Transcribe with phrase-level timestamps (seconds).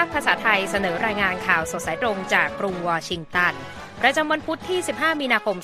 [0.00, 3.54] าคภาษาไทยเสนอรายงานข่าวสดสายตรงจากกรุงวอชิงตัน
[4.02, 5.56] ประจำวันพุธที่ 15 มีนาคม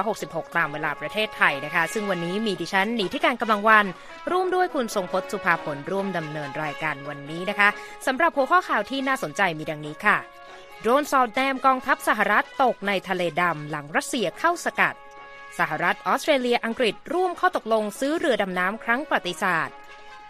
[0.00, 3.86] 2566 ตามเวลาประเทศไทยนะคะ ซึ่งวันนี้มีดิฉันหนีที่การกำลังวัน
[4.30, 7.68] ร่วมด้วยคุณทรงพจน์สุภาผลร่วมดำเนินรายการวันนี้นะคะ
[8.06, 10.16] สำหรับหัวข้อข่าวที่น่าสนใจมีดังนี้ค่ะ
[10.80, 14.94] โดรนสอดแนมกองทัพสหรัฐตกในทะเลดำหลังรัสเซียเข้าสกัด
[15.58, 19.74] สหรัฐออสเตรเลียอังกฤษร่วมข้อตกลงซื้อเรือดำน้ำครั้งประวัติศาสตร์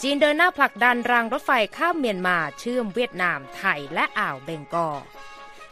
[0.03, 4.99] จีนเดินหน้าผลักดันรางรถไฟข้ามเมียนมาเชื่อมเวียดนาม ไทยและอ่าวเบงกอล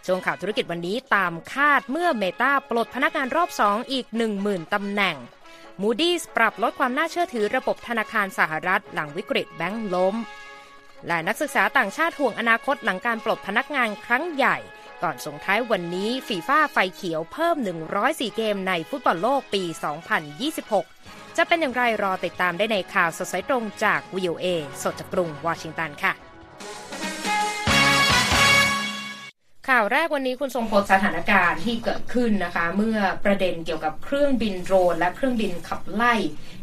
[0.06, 4.06] ช่วงข่าวธุรกิจวันนี้ตามคาดเมื่อเมตาปลดพนักงานรอบ2อีก
[4.40, 5.16] 10,000ตำแหน่ง
[5.82, 10.14] Moody's ปรับลดความน่าเชื่อถือระบบธนาคารสหรัฐ หลังวิกฤตแบงก์ล้ม
[11.06, 14.56] และนักศึกษาต่างชาติห่วงอนาคตหลังการปลดพนักงานครั้งใหญ่
[15.02, 17.56] ก่อนส่งท้ายวันนี้ฟีฟ่าไฟเขียวเพิ่ม
[17.96, 19.62] 104 เกมในฟุตบอลโลกปี
[20.48, 24.46] 2026 จะเป็นอย่างไรรอติดตามได้ในข่าวสดสายตรงจาก VOA
[24.82, 26.12] สดจากกรุงวอชิงตันค่ะ
[29.68, 36.14] ข่าวแรกวันนี้คุณทรงพลสถานการณ์ที่เกิดขึ้นนะคะ เมื่อประเด็นเกี่ยวกับเครื่องบินโดรน และเครื่องบินขับไล่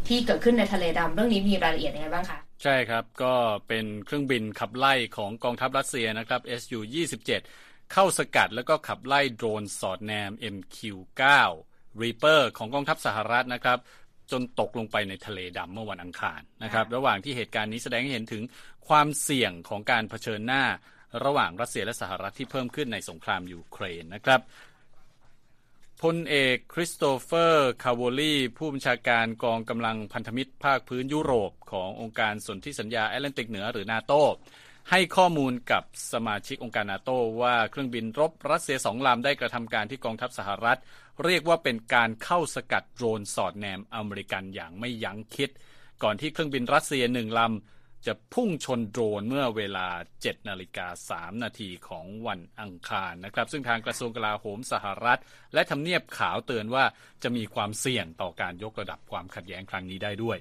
[0.07, 3.33] ที่เกิดขึ้นในทะเลดำเรื่องนี้มีรายละเอียดยังไงบ้างคะใช่ครับ ก็
[3.67, 7.29] เป็นเครื่องบินขับไล่ของกองทัพรัสเซียนะครับ Su-27
[7.93, 11.23] เข้าสกัดแล้วก็ขับไล่โดรนสอดแนม MQ-9
[12.01, 13.79] Reaper ของกองทัพสหรัฐนะครับ
[14.31, 18.43] จนตกลงไปในทะเลดำเมื่อวันอังคารนะครับ ระหว่างที่เหตุการณ์นี้แสดงให้เห็นถึง
[18.87, 20.63] ความเสี่ยงของการเผชิญหน้า
[21.25, 24.41] ระหว่างรัสเซียและสหรัฐที่เพิ่มขึ้นในสงครามยูเครนนะครับ
[26.03, 34.13] พลเอกคริสโตเฟอร์คาโวลีผู้บัญชาการกองกำลังพันธมิตรภาคพื้นยุโรปขององค์การสนธิสัญญาแอตแลนติกเหนือหรือนาโต
[34.89, 37.09] ให้ข้อมูลกับสมาชิกองค์การนาโต
[37.41, 40.79] ว่าเครื่องบินรบรัสเซียสองลำได้กระทำการที่กองทัพสหรัฐ
[41.25, 45.49] เรียกว่าเป็นการเข้าสกัดโดรนสอดแนมอเมริกันอย่างไม่ยั้งคิด
[46.03, 49.87] ก่อนที่เครื่องบินรัสเซียหนึ่งลำ จะพุ่งชนโดรนเมื่อเวลา
[50.19, 55.19] 7 นาฬิกา 3 นาทีของวันอังคารนะครับ ซึ่งทางกระทรวงกลาโหมสหรัฐ
[55.53, 56.85] และทำเนียบขาวเตือนว่า
[57.23, 60.37] จะมีความเสี่ยงต่อการยกระดับความขัดแย้งครั้งนี้ได้ด้วย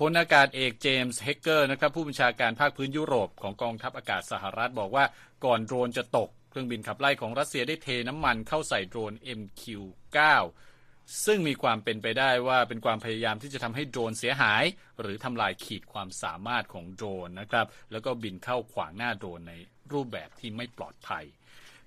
[0.00, 5.04] พลอากาศเอกเจมส์เฮกเกอร์นะครับผู้บัญชาการภาคพื้นยุโรปของกองทัพอากาศสหรัฐบอกว่า
[5.44, 10.18] ก่อนโดรนจะตก เครื่องบินขับไล่ของรัสเซียได้เทน้ำมันเข้าใส่โดรน MQ-9
[11.24, 14.64] ซึ่งมีความเป็นไปได้ว่าเป็นความพยายามที่จะทำให้โดรนเสียหาย
[15.00, 19.52] หรือทำลายขีดความสามารถของโดรนนะครับ แล้วก็บินเข้าขวางหน้าโดรนใน
[19.92, 21.24] รูปแบบที่ไม่ปลอดภัย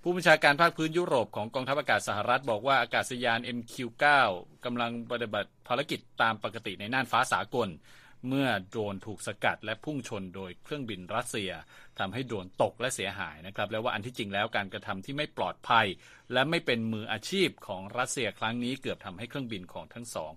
[0.01, 4.05] ผู้บัญชาการภาคพื้นยุโรปของกองทัพอากาศสหรัฐบอกว่าอากาศยาน MQ-9
[4.65, 7.69] กำลังปฏิบัติภารกิจตามปกติในน่านฟ้าสากล
[8.27, 11.51] เมื่อโดรนถูกสกัดและพุ่งชนโดยเครื่องบินรัสเซีย
[11.99, 15.85] ทำให้โดรนตกและเสียหายนะครับ แล้วว่าอันที่จริงแล้วการกระทำที่ไม่ปลอดภัย
[16.33, 20.33] และไม่เป็นมืออาชีพของรัสเซียครั้งนี้เกือบทำให้เครื่องบินของทั้งสอง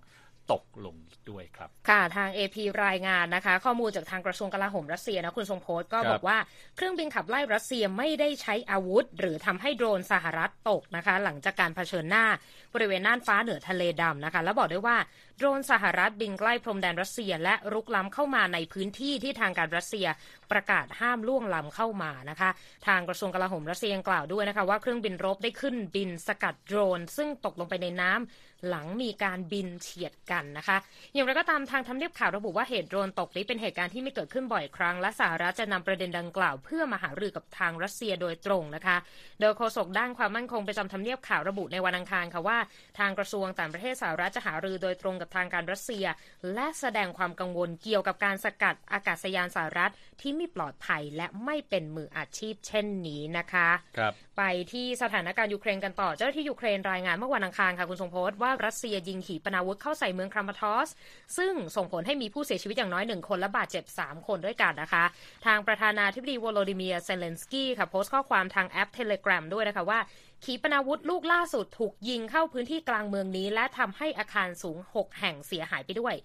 [0.53, 0.95] ตกลง
[1.29, 6.37] ด้วยครับ ค่ะทาง AP รายงานนะคะ ข้อมูลจากทางกระทรวงกลาโหมรัสเซียนะคุณทรงโพสก็บอกว่า
[6.75, 12.25] เครื่องบินขับไล่รัสเซียไม่ได้ใช้อาวุธ หรือทำให้โดรนสหรัฐตกนะคะ หลังจากการเผชิญหน้า
[12.73, 14.97] บริเวณน่านฟ้าเหนือทะเลดำนะคะ แล้วบอกด้วยว่า
[15.37, 20.07] โดรนสหรัฐบินใกล้พรมแดนรัสเซีย และรุกล้ำเข้ามาในพื้นที่ที่ทางการรัสเซีย
[20.51, 22.49] ประกาศห้ามล่วงล้ำเข้ามานะคะ
[22.87, 30.77] ทางกระทรวงกลาโหมรัสเซียกล่าวด้วยนะคะว่าเครื่องบินรบได้ขึ้นบินสกัดโดรน ซึ่งตกลงไปในน้ำหลังมีการบินเฉียดกันนะคะ
[31.13, 38.97] อย่างไรก็ตามทางทำเนียบข่าวระบุว่าเหตุโดรนตกนี้เป็นเหตุการณ์ที่ไม่เกิดขึ้นบ่อยครั้งและสหรัฐจะนำประเด็นดังกล่าวเพื่อมาหารือกับทางรัสเซียโดยตรงนะคะ
[39.41, 42.57] โดยโฆษกด้านความมั่นคงประจำทำเนียบข่าวระบุในวันอังคารค่ะว่า
[42.99, 46.05] ทางกระทรวงต่างประเทศสหรัฐจะหารือโดยตรงกับทางการรัสเซีย
[46.53, 49.91] และแสดงความกังวลเกี่ยวกับการสกัดอากาศยานสหรัฐ
[50.21, 60.89] ที่ไม่ปลอดภัยและไม่เป็นมืออาชีพเช่นนี้นะคะครับไปที่สถานการณ์ยูเครนกันต่อ เจ้าหน้าที่ยูเครนรายงานเมื่อวันอังคารค่ะคุณทรงพจน์ว่ารัสเซียยิงขีปนาวุธเข้าใส่เมืองครามาทอสก์
[61.37, 65.03] ซึ่งส่งผลให้มีผู้เสียชีวิตอย่างน้อยหนึ่งคนและบาดเจ็บ 3 คนด้วยกันนะคะ
[65.45, 69.99] ทางประธานาธิบดีวโลดิเมียเซเลนสกี้ค่ะโพสต์ข้อความทางแอปเทเลแกรมด้วยนะคะว่า
[70.43, 76.15] ขีปนาวุธลูกล่าสุดถูกยิงเข้าพื้นที่กลางเมืองนี้ และทำให้อาคารสูง 6 แห่งเสียหายไปด้วย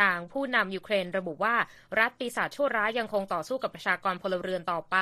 [0.00, 1.56] ทางผู้นำยูเครนระบุว่า
[1.98, 4.96] รัฐปีศาจชั่วร้ายยังคงต่อสู้กับประชากรพลเรือนต่อไป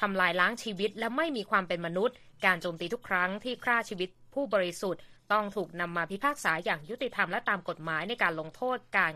[0.00, 5.02] ทำลายล้างชีวิตและไม่มีความเป็นมนุษย์ การโจมตีทุกครั้งที่ฆ่าชีวิตผู้บริสุทธิ์
[5.32, 9.12] ต้องถูกนำมาพิพากษาอย่างยุติธรรมและตามกฎหมายในการลงโทษการ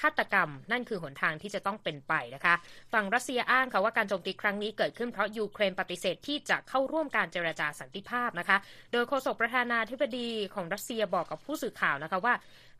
[0.00, 2.54] ฆาตกรรม นั่นคือหนทางที่จะต้องเป็นไปนะคะ
[2.92, 8.56] ฝั่งรัสเซียอ้างค่ะว่าการโจมตีครั้งนี้เกิดขึ้นเพราะยูเครนปฏิเสธที่จะเข้าร่วมการเจรจาสันติภาพนะคะ
[8.92, 12.34] โดยโฆษกประธานาธิบดีของรัสเซียบอกกับผู้สื่อข่าวนะคะว่า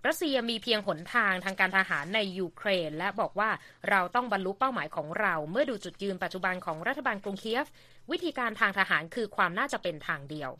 [0.06, 3.50] รัสเซียมีเพียงหนทางทางการทหารในยูเครน และบอกว่า
[3.90, 7.66] เราต้องบรรลุเป้าหมายของเรา เมื่อดูจุดยืนปัจจุบันของรัฐบาลกรุงเคียฟ
[8.12, 10.50] วิธีการทางทหารคือความน่าจะเป็นทางเดียว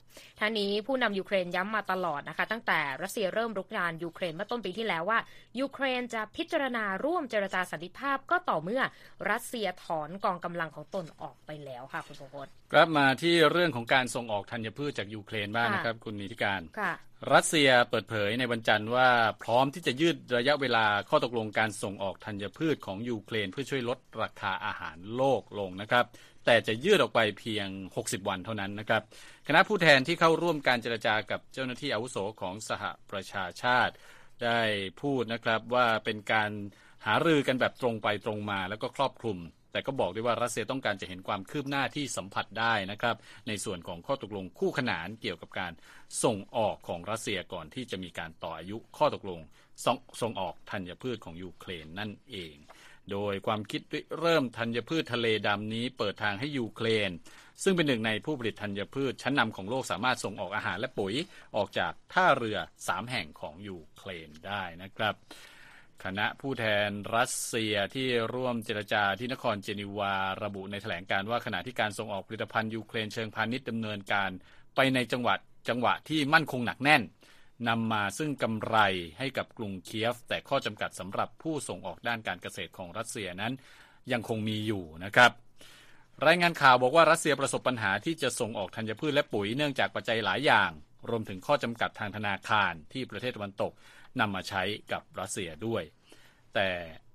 [0.40, 5.18] ทั้งนี้ผู้นำยูเครนย้ำมาตลอดนะคะ ตั้งแต่รัสเซียเริ่มรุกรานยูเครนเมื่อต้นปีที่แล้วว่า
[5.60, 8.82] ยูเครนจะพิจารณาร่วมเจรจาสันติภาพก็ต่อเมื่อ
[9.30, 16.60] รัสเซียถอนกองกำลังของตนออกไปแล้วค่ะคุณทรงพจน์กลับมาที่เรื่องของการส่งออกธัญพืชจากยูเครนบ้างนะครับ คุณนิติการ
[17.32, 19.08] รัสเซียเปิดเผยในวันจันทร์ว่า
[19.42, 26.04] พร้อมที่จะยืดระยะเวลาข้อตกลงการส่งออกธัญพืชของยูเครน เพื่อช่วยลดราคาอาหารโลกลงนะครับ
[26.46, 29.02] แต่จะยืดออกไปเพียง 60 วันเท่านั้นนะครับ
[29.46, 33.94] คณะผู้แทนที่เข้าร่วมการเจรจากับเจ้าหน้าที่อาวุโสของสหประชาชาติ
[34.44, 34.60] ได้
[35.00, 36.50] พูดนะครับว่าเป็นการ
[37.06, 39.38] หารือกันแบบตรงไปตรงมาแล้วก็ครอบคลุม
[39.72, 43.16] แต่ก็บอกด้วยว่ารัสเซียต้องการจะเห็นความคืบหน้าที่สัมผัสได้นะครับ
[43.48, 45.72] ในส่วนของข้อตกลงคู่ขนานเกี่ยวกับการ
[46.24, 49.40] ส่งออกของรัสเซียก่อนที่จะมีการต่ออายุข้อตกลง
[50.22, 52.54] ส่งออกธัญพืชของยูเครนนั่นเอง
[53.12, 53.80] โดยความคิดริ
[54.20, 57.10] เริ่มธัญพืชทะเลดำนี้เปิดทางให้ยูเครน
[57.62, 61.14] ซึ่งเป็นหนึ่งในผู้ผลิตธัญพืชชั้นนำของโลกสามารถส่งออกอาหารและปุ๋ย
[61.56, 62.58] ออกจากท่าเรือ
[62.88, 65.14] สามแห่งของยูเครนได้นะครับ
[66.04, 70.14] คณะผู้แทนรัสเซียที่ร่วมเจรจาที่นครเจนีวา
[70.44, 74.30] ระบุในแถลงการว่าขณะที่การส่งออกผลิตภัณฑ์ยูเครนเชิงพาณิชย์ดำเนินการ
[74.76, 77.02] ไปในจังหวัดจังหวะที่มั่นคงหนักแน่น
[77.68, 78.76] นำมาซึ่งกำไร
[79.18, 83.52] ให้กับกรุงเคียฟ แต่ข้อจำกัดสำหรับผู้ส่งออกด้านการเกษตรของรัสเซียนั้น
[84.12, 85.30] ยังคงมีอยู่นะครับ
[86.26, 90.70] รายงานข่าวบอกว่ารัสเซียประสบปัญหาที่จะส่งออกธัญพืชและปุ๋ยเนื่องจากปัจจัยหลายอย่าง
[91.10, 93.72] รวมถึงข้อจำกัดทางธนาคารที่ประเทศตะวันตก
[94.20, 94.62] นำมาใช้
[94.92, 95.82] กับรัสเซียด้วย
[96.54, 96.68] แต่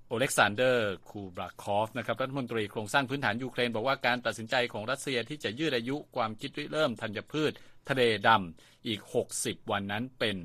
[0.08, 7.52] โอเล็กซานเดอร์คูบราคอฟนะครับรัฐมนตรีโครงสร้างพื้นฐานยูเครนบอกว่าการตัดสินใจของรัสเซียที่จะยืดอายุความคิดริเริ่มธัญพืช
[7.90, 9.02] ทะเลดำอีก
[9.36, 10.38] 60 วันนั้นเป็น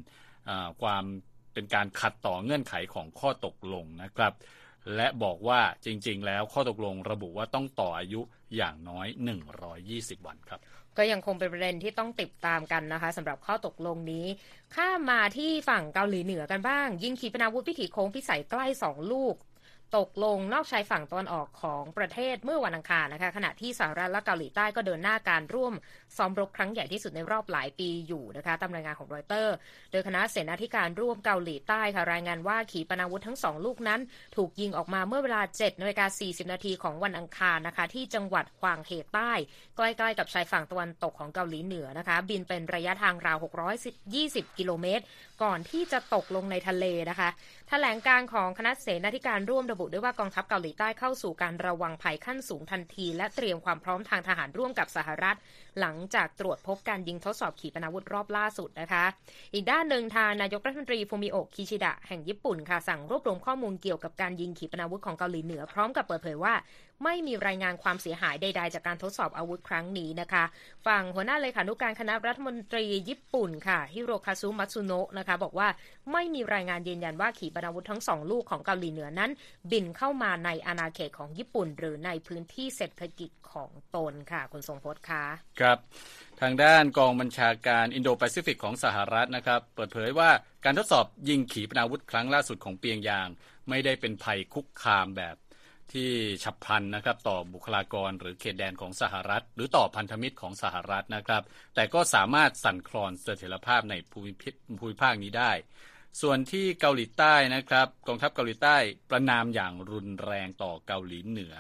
[0.83, 1.05] ความ
[1.53, 4.33] เป็นการขัดต่อเงื่อนไขของข้อตกลงนะครับ
[4.97, 8.21] และบอกว่าจริง ๆ แล้วข้อตกลงระบุว่าต้องต่ออายุ
[8.57, 9.07] อย่างน้อย
[9.67, 10.61] 120 วันครับ
[10.97, 14.27] ก็ยังคงเป็นประเด็นที่ต้องติดตามกันนะคะสำหรับข้อตกลงนี้
[14.75, 19.35] ข้ามาที่ฝั่งเกาหลีเหนือกันบ้าง ยิงขีปนาวุธพิถีโค้งพิสัยใกล้สองลูก
[19.97, 25.75] ตกลงนอกชายฝั่งตะวันออกของประเทศเมื่อวันอังคารนะคะ ขณะที่สหรัฐและเกาหลีใต้ก็เดินหน้าการร่วม
[26.17, 29.55] ซ้อมรบครั้งใหญ่ที่สุดในรอบหลายปีอยู่นะคะตามรายงานของรอยเตอร์
[29.93, 34.01] โดยคณะเสนาธิการร่วมเกาหลีใต้ค่ะรายงานว่าขีปนาวุธทั้งสองลูกนั้น
[34.37, 39.33] ถูกยิงออกมาเมื่อเวลา7นาฬิกา40 นาทีของวันอังคารนะคะ ที่จังหวัดฮวางเฮใต้
[39.77, 43.37] ใกล้ๆกับชายฝั่งตะวันตกของเกาหลีเหนือนะคะ บินเป็นระยะทางราว
[43.99, 45.05] 620 กิโลเมตร
[45.43, 47.29] ก่อนที่จะตกลงในทะเลนะคะ
[47.69, 55.37] แถลงการของคณะเสนาธิการร่วมระบุบุด้วยว่ากองทัพเกาหลีใต้เข้าสู่การระวังภัยขั้นสูงทันที และเตรียมความพร้อมทางทหารร่วมกับสหรัฐ
[55.81, 59.05] หลังจากตรวจพบการยิงทดสอบขีปนาวุธรอบล่าสุดนะคะ
[59.55, 66.55] อีกด้านหนึ่งทางนายกรัฐมนตรีฟูมิโอะคิชิดะแห่งญี่ปุ่นค่ะสั่งรวบรวมข้อมูลเกี่ยวกับการยิงขีปนาวุธของเกาหลีเหนือพร้อมกับเปิดเผยว่า
[67.05, 70.45] ไม่มีรายงานความเสียหายใด ๆ จากการทดสอบอาวุธครั้งนี้นะคะ
[70.87, 75.69] ฝั่งหัวหน้าเลขานุการคณะรัฐมนตรีญี่ปุ่นค่ะ ฮิโรคาซุมัตสุโนะนะคะ บอกว่า
[76.13, 79.31] ไม่มีรายงานยืนยันว่าขีปนาวุธทั้งสองลูกของเกาหลีเหนือนั้น
[79.71, 85.25] บินเข้ามาในอาณาเขตของญี่ปุ่น หรือในพื้นที่เศรษฐกิจของตนค่ะคุณทรงพจน์คะ
[85.61, 85.79] ครับ
[86.41, 90.31] ทางด้านกองบัญชาการอินโดแปซิฟิกของสหรัฐนะครับ เปิดเผยว่า
[90.65, 93.29] การทดสอบยิงขีปนาวุธครั้งล่าสุดของเปียงยาง
[93.69, 95.37] ไม่ได้เป็นภัยคุกคามแบบ
[95.93, 96.11] ที่
[96.45, 101.43] ฉับพลันนะครับต่อบุคลากรหรือเขตแดนของสหรัฐ หรือต่อพันธมิตรของสหรัฐนะครับ
[101.75, 104.33] แต่ก็สามารถสั่นคลอนเสถียรภาพในภูมิ
[104.81, 105.53] ภูมิภาคนี้ได้
[106.21, 108.77] ส่วนที่เกาหลีใต้นะครับกองทัพเกาหลีใต้
[109.11, 111.57] ประณามอย่างรุนแรงต่อเกาหลีเหนือ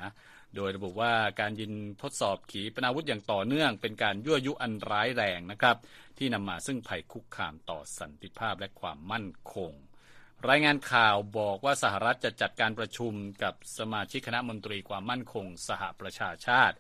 [0.57, 1.73] โดยระบุว่าการยิง
[2.03, 5.77] ทดสอบขีปนาวุธอย่างต่อเนื่อง เป็นการยั่วยุอันร้ายแรงนะครับ
[6.19, 9.73] ที่นำมาซึ่งภัยคุกคามต่อสันติภาพและความมั่นคง
[10.51, 16.77] รายงานข่าวบอกว่าสหรัฐจะจัดการประชุมกับสมาชิกคณะมนตรีความมั่นคงสหประชาชาติ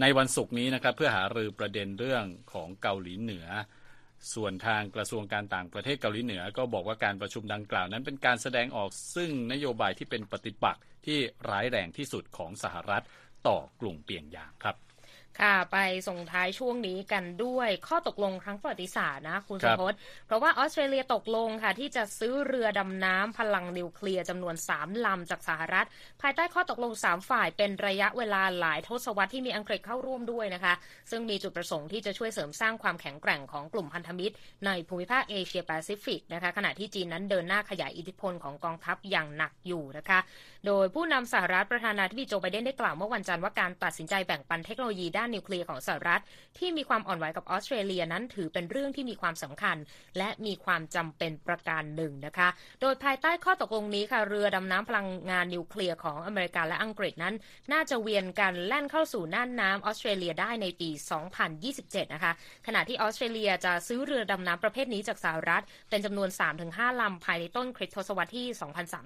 [0.00, 3.46] ในวันศุกร์นี้นะครับเพื่อหารือประเด็นเรื่องของเกาหลีเหนือ
[4.34, 11.18] ส่วนทางกระทรวงการต่างประเทศเกาหลีเหนือ ก็บอกว่าการประชุมดังกล่าวนั้นเป็นการแสดงออกซึ่งนโยบายที่เป็นปฏิปักษ์ที่
[11.50, 13.04] ร้ายแรงที่สุดของสหรัฐ
[13.46, 14.87] ต่อกรุงเปียงยางครับ
[15.40, 25.86] ค่ะ ไปส่งท้ายช่วงนี้กันด้วยข้อตกลงครั้งประวัติศาสตร์นะ คุณทรงพจน์เพราะว่าออสเตรเลียตกลงค่ะ ที่จะซื้อเรือดำน้ำพลังนิวเคลียร์จำนวน 3 ลำจากสหรัฐ
[26.22, 30.74] ภายใต้ข้อตกลง 3 ฝ่ายเป็นระยะเวลาหลายทศวรรษที่มีอังกฤษเข้าร่วมด้วยนะคะ
[31.10, 34.34] ซึ่งมีจุดประสงค์ที่จะช่วยเสริมสร้างความแข็งแกร่งของกลุ่มพันธมิตร
[34.66, 40.18] ในภูมิภาคเอเชียแปซิฟิกนะคะขณะที่จีนนั้นเดินหน้าขยายอิทธิพลของกองทัพอย่างหนักอยู่นะคะ
[40.66, 46.22] โดยผู้นำสหรัฐประธานาธิบดีโจไบเดนได้กล่าวเมื่อวันจันทร์ว่าการตัดสินใจแบ่งปันเทคโนโลยีด้านานนิวเคลียร์ของสหรัฐ
[46.58, 49.76] ที่มีความอ่อนไหวกับออสเตรเลียนั้นถือเป็นเรื่องที่มีความสำคัญ
[50.18, 52.48] และมีความจำเป็นประการหนึ่งนะคะ
[52.80, 57.34] โดยภายใต้ข้อตกลงนี้ค่ะเรือดำน้ำพลังงานนิวเคลียร์ของอเมริกาและอังกฤษนั้น
[57.72, 60.90] น่าจะเวียนกันแล่นเข้าสู่น่านน้ำออสเตรเลียได้ในปี
[61.52, 62.32] 2027 นะคะ
[62.66, 66.28] ขณะที่ออสเตรเลียจะซื้อเรือดำน้ำประเภทนี้จากสหรัฐ เป็นจำนวน
[66.64, 68.46] 3-5 ลำภายในต้นคริสตศตวรรษที่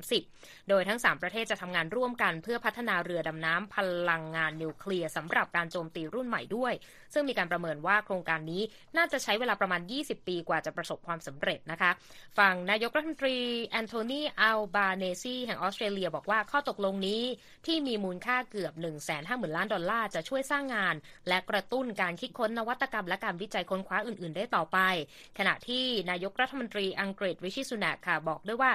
[0.04, 3.78] 2030 โดยทั้ง 3 ประเทศจะทำงานร่วมกันเพื่อพัฒนาเรือดำน้ำพ
[4.10, 6.72] ลังงานนิวเคลียร์สำหรับการโจมตีรุ่นใหม่ด้วย
[7.12, 8.62] ซึ่งมีการประเมินว่าโครงการนี้
[8.96, 11.90] น่าจะใช้เวลาประมาณ 20 ปีกว่าจะประสบความสำเร็จนะคะ
[12.38, 17.22] ฝั่งนายกรัฐมนตรีแอนโทนีอัลบาเนซีแห่งออสเตรเลียบอกว่าข้อตกลงนี้
[17.66, 20.94] ที่มีมูลค่าเกือบ 1 5 0 0 0 0 ล้านดอลลาร์จะช่วยสร้างงาน
[21.28, 24.78] และกระตุ้นการคิดค้นนวัตกรรมและการวิจัยค้นคว้าอื่น ๆ ได้ต่อไป
[25.38, 28.72] ขณะที่นายกรัฐมนตรีอังกฤษริชิสุนักค่ะบอกด้วยว่า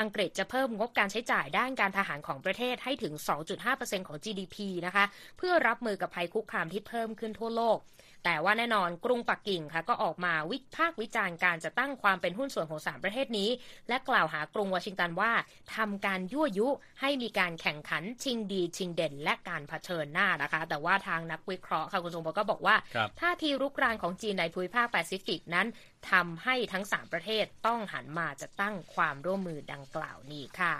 [0.00, 3.14] อังกฤษจะเพิ่มงบการใช้จ่ายด้านการทหารของประเทศให้ถึง
[3.60, 5.04] 2.5%ของ GDP นะคะ
[5.38, 7.78] เพื่อรับมือกับภัยคุกคามที่เพิ่มขึ้นทั่วโลก
[8.24, 13.50] แต่ว่าแน่นอนกรุงปักกิ่งค่ะก็ออกมาวิพากษ์วิจารณ์การจะตั้งความเป็นหุ้นส่วนของสามประเทศนี้
[13.88, 15.32] และกล่าวหากรุงวอชิงตันว่า
[15.76, 16.68] ทำการยั่วยุ
[17.00, 25.66] ให้มีการแข่งขันชิงดีชิงเด่น และการเผชิญหน้านะคะ แต่ว่าทางนักวิเคราะห์ค่ะคุณทรงพลก็บอกว่าครับท่าทีรุกรานของจีนในภูมิภาคแปซิฟิกนั้น
[26.10, 30.74] ทำให้ทั้ง 3 ประเทศต้องหันมาจะตั้งความร่วมมือดังกล่าวนี้ค่ะ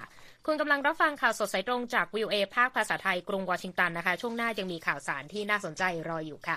[0.47, 6.57] คุณกำลังรับฟังข่าวสดสายตรงจากวิวเอภาคภาษาไทยกรุงวอชิงตันนะคะ ช่วงหน้ายังมีข่าวสารที่น่าสนใจรออยู่ค่ะ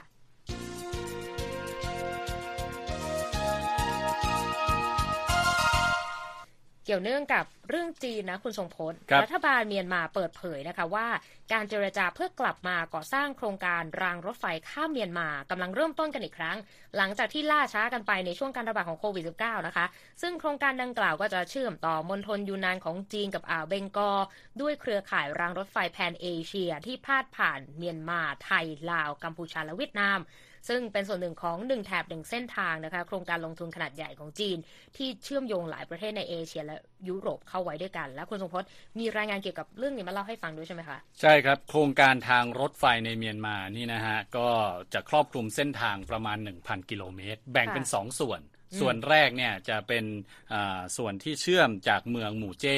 [6.89, 11.07] กี่ยวเนื่องกับเรื่องจีนนะคุณทรงพจน์ครับรัฐบาลเมียนมาเปิดเผยนะคะว่า
[11.53, 16.57] การเจรจาเพื่อกลับมาก่อสร้างโครงการรางรถไฟข้ามเมียนมากำลังเริ่มต้นกันอีกครั้ง
[16.97, 19.85] หลังจากที่ล่าช้ากันไปในช่วงการระบาดของโควิด -19 นะคะ
[20.21, 24.19] ซึ่งโครงการดังกล่าวก็จะเชื่อมต่อมณฑลยูนานของจีนกับอ่าวเบงกอล
[24.61, 30.19] ด้วยเครือข่ายรางรถไฟแพนเอเชีย ที่พาดผ่านเมียนมาไทยลาวกัมพูชาและเวียดนาม
[30.67, 34.57] ซึ่งเป็นส่วนหนึ่งของหนึ่งแถบหนึ่งเส้นทางนะคะโครงการลงทุนขนาดใหญ่ของจีน
[34.97, 36.77] ที่เชื่อมโยงหลายประเทศในเอเชียและ
[37.09, 44.47] ยุโรปเข้าไว้ด้วยกัน และคุณทรงพจน์มีรายงานเกี่ยวกับเรื่องนี้มาเล่าให้ฟังด้วยใช่ไหมคะ ใช่ครับ โครงการทางรถไฟในเมียนมานี่นะฮะก็
[44.93, 48.41] จะครอบคลุมเส้นทางประมาณ 1,000 กิโลเมตร แบ่งเป็นค่ะ2ส่วน
[48.79, 50.05] ส่วนแรกเนี่ยจะเป็น
[50.53, 52.77] อ่าส่วนที่เชื่อมจากเมืองหมู่เจ้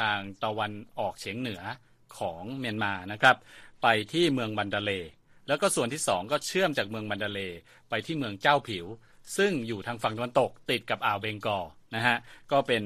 [0.00, 1.62] ทางตะวันออกเฉียงเหนือ
[2.18, 3.36] ของเมียนมานะครับ
[3.82, 4.90] ไปที่เมืองบันดาเล
[5.48, 7.40] แล้วก็ส่วนที่สองก็เชื่อมจากเมืองบันดาเล
[7.90, 8.86] ไปที่เมืองเจ้าผิว
[9.36, 11.64] ซึ่งอยู่ทางฝั่งตะวันตกติดกับอ่าวเบงกอล
[11.94, 12.16] นะฮะ
[12.52, 12.82] ก็เป็น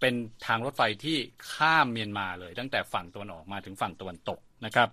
[0.00, 0.14] เป็น
[0.46, 1.18] ทางรถไฟที่
[1.52, 4.88] ข้ามเมียนมาเลย ตั้งแต่ฝั่งตะวันออกมาถึงฝั่งตะวันตกนะครับ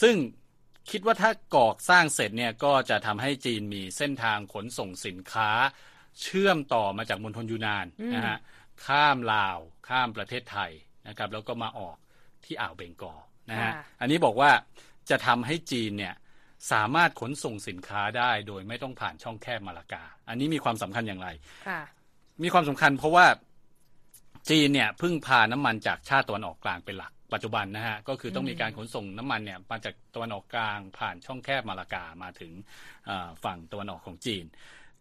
[0.00, 0.16] ซึ่ง
[0.90, 5.50] คิดว่าถ้าก่อสร้างเสร็จเนี่ยก็จะทำให้จีนมีเส้นทางขนส่งสินค้า
[6.22, 8.36] เชื่อมต่อมาจากมณฑลยูนานอืมนะฮะ
[8.86, 10.70] ข้ามลาวข้ามประเทศไทย
[11.08, 11.96] นะครับ แล้วก็มาออก
[12.44, 13.18] ที่อ่าวเบงกอล
[13.50, 14.50] นะฮะค่ะอันนี้บอกว่า
[15.10, 16.14] จะทำให้จีนเนี่ย
[16.72, 21.28] สามารถขนส่งสินค้าได้โดยไม่ต้องผ่านช่องแคบมาลากา อันนี้มีความสำคัญอย่างไร
[21.68, 21.80] ค่ะ
[22.42, 23.26] มีความสำคัญเพราะว่า
[24.50, 32.52] จีนเนี่ยพึ่งพาน้ำมันจากชาติตะวันออกกลางเป็นหลักปัจจุบันนะฮะก็คือต้องมีการขนส่งน้ำมันเนี่ยมาจากตะวันออกกลางผ่านช่องแคบมาลากามาถึง
[33.06, 34.44] เอ่อฝั่งตะวันออกของจีน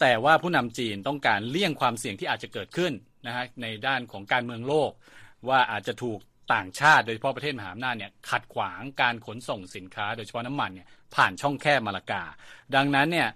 [0.02, 2.94] แต่ว่าผู้นำจีนต้องการเลี่ยงความเสี่ยงที่อาจจะเกิดขึ้น
[3.26, 4.92] นะฮะในด้านของการเมืองโลก
[5.50, 6.20] ว่าอาจจะถูก
[6.54, 12.24] ต่างชาติโดยเฉพาะประเทศมหาอำนาจเนี่ยขัดขวางการขนส่งสินค้า โดยเฉพาะน้ำมันเนี่ยผ่านช่องแคบมาลากา
[12.76, 13.30] ดังนั้นเนี่ย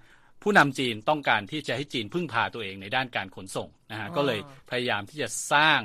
[0.43, 4.39] ผู้นำจีนต้องการที่จะให้จีนพึ่งพาตัวเองในด้านการขนส่งนะฮะอ๋อก็เลย
[4.69, 5.81] พยายามที่จะสร้าง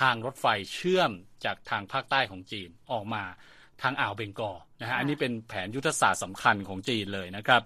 [0.00, 1.10] ทางรถไฟเชื่อม
[1.44, 3.24] จากทางภาคใต้ของจีนออกมา
[3.82, 7.62] ทางอ่าวเบงกอลนะฮะอันนี้เป็นแผนยุทธศาสตร์สำคัญของจีนเลยนะครับ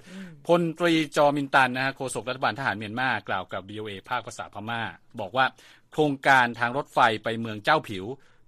[0.46, 4.82] พลตรีซอมินตุนนะฮะโฆษกรัฐบาลทหารเมียนมากล่าวกับ VOA ภาคภาษาพม่า
[5.20, 5.46] บอกว่า
[5.92, 8.04] โครงการทางรถไฟไปเมืองเจ้าผิ่ว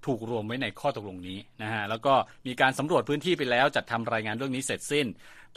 [0.06, 2.14] ถูกรวมไว้ในข้อตกลงนี้นะฮะแล้วก็
[2.46, 5.06] มีการสำรวจพื้นที่ไปแล้วจัดทำรายงานเรื่องนี้เสร็จสิ้น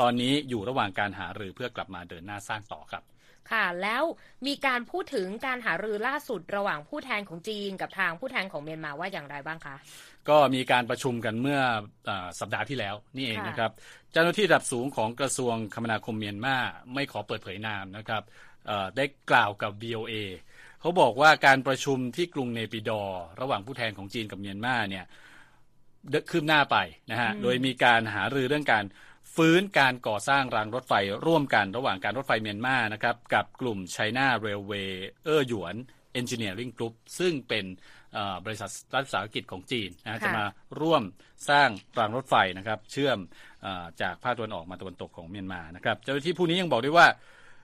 [0.02, 3.04] ตอนนี้อยู่ระหว่างการหารือเพื่อกลับมาเดินหน้าสร้างต่อครับ
[3.52, 4.04] ค่ะแล้ว
[4.48, 9.76] มีการพูดถึงการหารือล่าสุดระหว่างผู้แทนของจีนกับทางผู้แทนของเมียนมาว่าอย่างไรบ้างคะ
[10.30, 11.60] ก็มีการประชุมกันเมื่อ
[12.10, 13.72] อาสัปดาห์ที่แล้วนี่เองค่ะนะครับ
[14.14, 16.56] เจ้าหน้าที่ระดับสูงของกระทรวงคมนาคมเมียนมา
[16.94, 18.51] ไม่ขอเปิดเผยนามนะครับเอ่อ
[18.98, 20.14] ได้กล่าวกับ BOA
[20.82, 25.06] เขาบอกว่าการประชุมที่กรุงเนปิดอร์ระหว่างผู้แทนของจีนกับเมียนมาเนี่ย
[26.10, 26.78] เดินคืบหน้าไป
[27.12, 28.86] นะฮะอืมโดยมีการหารือเรื่องการ
[29.36, 30.94] ฟื้นการก่อสร้างรางรถไฟ
[31.26, 34.92] ร่วมกันระหว่างการรถไฟเมียนมานะครับ กับกลุ่ม China Railway
[35.26, 35.76] เออหยวน
[36.20, 37.66] Engineering Group ซึ่งเป็น
[38.14, 40.46] เอ่อบริษัทรัฐวิสาหกิจของจีนนะฮะค่ะจะมา
[40.82, 41.04] ร่วม
[41.50, 43.18] สร้างรางรถไฟนะครับ เชื่อม
[43.62, 47.08] เออจากภาคตะวันออกมาตะวันตกของเมียนมานะครับ เจ้าหน้าที่ผู้นี้ยังบอกด้วยว่า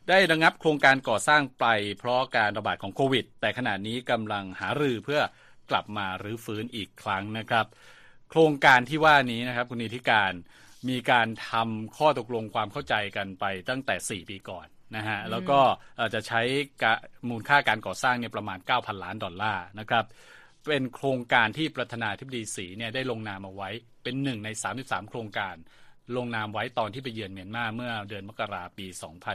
[0.09, 1.65] ได้ระงับโครงการก่อสร้างไป
[1.99, 5.21] เพราะการระบาดของโควิด แต่ขณะนี้กำลังหารือเพื่อ
[5.71, 7.65] กลับมารื้อฟื้นอีกครั้งนะครับ
[8.29, 10.33] โครงการที่ว่านี้นะครับคุณนิติการ
[10.89, 15.59] มีการทำข้อตกลงความเข้าใจกันไปตั้งแต่ 4 ปีก่อนนะฮะแล้วก็
[16.13, 16.41] จะใช้
[17.29, 20.05] มูลค่าการก่อสร้างเนี่ยประมาณ 9,000 ล้านดอลลาร์นะครับ
[20.67, 23.69] เป็นโครงการที่ประธานาธิบดีสีเนี่ยได้ลงนามเอาไว้
[24.03, 24.49] เป็นหนึ่งใน
[24.79, 25.55] 33 โครงการ
[26.15, 28.85] ลงนามไว้ตอนที่ไปเยือนเมียนมาเมื่อเดือนมกราปี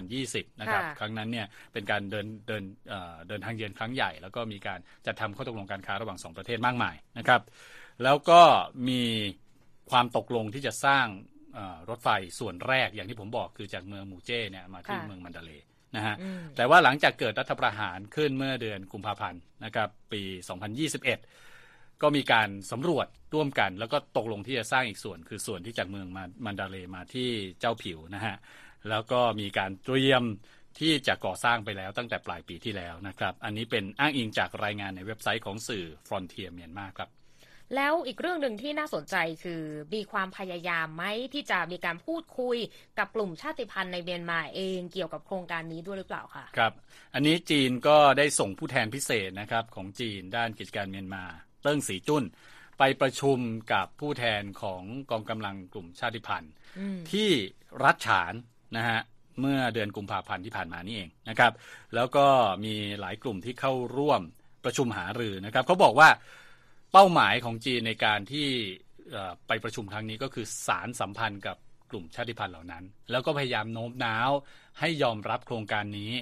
[0.06, 2.62] 2020 นะครับครั้งนั้นเนี่ยเป็นการเดินเดิน
[3.28, 7.40] เดินทางเยือนครั้งใหญ่ แล้วก็มีการจัดทำข้อตกลงการค้าระหว่างสองประเทศมากมายนะครับ
[8.02, 8.42] แล้วก็
[8.88, 9.02] มี
[9.90, 11.06] ความตกลงที่จะสร้าง
[11.88, 15.52] รถไฟส่วนแรกอย่างที่ผมบอกคือจากเมืองมูเจ้เนี่ยมาที่เมืองมันดาเล
[15.96, 16.16] นะฮะ
[16.56, 20.22] แต่ว่าหลังจากเกิดรัฐประหารขึ้นเมื่อเดือนกุมภาพันธ์นะครับปี
[20.88, 21.51] 2021
[22.02, 26.06] ก็มีการสำรวจร่วมกัน แล้วก็ตกลงที่จะสร้างอีกส่วน คือส่วนที่จากเมือง
[26.44, 27.28] มันดาเลมาที่
[27.60, 28.36] เจ้าผิวนะฮะ
[28.90, 30.22] แล้วก็มีการเตรียม
[30.80, 37.10] ที่จะก่อสร้างไปแล้วตั้งแต่ปลายปีที่แล้วนะครับ อันนี้เป็นอ้างอิงจากรายงานในเว็บไซต์ของสื่อ Frontier เมียนมาครับ
[37.76, 39.62] แล้วอีกเรื่องหนึ่งที่น่าสนใจคือ
[39.94, 42.56] มีความพยายามไหมที่จะมีการพูดคุย
[42.98, 46.72] กับกลุ่มชาติพันธุ์ในเมียนมาเองเกี่ยวกับโครงการนี้ด้วยหรือเปล่าคะครับ
[47.14, 51.24] อันนี้จีนก็ได้ส่งผู้แทนพิเศษนะครับของจีนด้านกิจการเมียนมา
[51.62, 52.24] เติ้งสีจุ้น
[52.78, 53.38] ไปประชุม
[53.72, 56.52] กับผู้แทนของกองกำลังกลุ่มชาติพันธุ์
[57.10, 57.30] ที่
[57.84, 58.34] รัฐฉาน
[58.76, 59.00] นะฮะ
[59.40, 61.52] เมื่อเดือนกุมภาพันธ์ที่ผ่านมานี่เองนะครับ
[61.94, 62.26] แล้วก็
[62.64, 64.20] มีหลายกลุ่มที่เข้าร่วม
[64.64, 66.08] ประชุมหารือนะครับเขาบอกว่า
[66.92, 68.48] เป้าหมายของจีนในการที่
[69.46, 71.56] ไปประชุมครั้งนี้ก็คือสารสัมพันธ์กับ
[71.90, 74.30] กลุ่มชาติพันธุ์เหล่านั้น แล้วก็พยายามโน้มน้าว
[74.80, 76.12] ให้ยอมรับโครงการนี้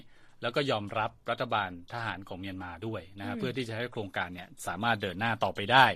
[0.42, 5.86] แล้วก็ยอมรับรัฐบาลทหารของเมียนมาด้วยนะเพื่อที่จะให้โครงการเนี่ยสามารถเดินหน้าต่อไปได้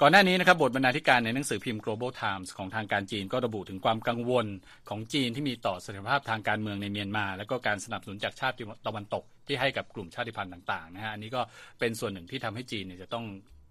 [0.00, 4.46] ก่อนหน้านี้นะครับบทบรรณาธิการในหนังสือพิมพ์ Global Times ของทางการจีนก็ระบุถึงความกังวล
[4.88, 11.40] ของจีนที่มีต่อสถานภาพทางการเมืองในเมียนมา และก็การสนับสนุนจากชาติตะวันตกที่ให้กับกลุ่มชาติพันธุ์ต่างๆนะฮะอันนี้ก็
[11.80, 13.24] เป็นส่วนหนึ่งที่ทำให้จีนเนี่ยจะต้อง